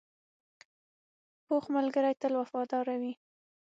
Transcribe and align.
پوخ 1.45 1.63
ملګری 1.75 2.13
تل 2.21 2.33
وفادار 2.41 2.85
وي 3.01 3.13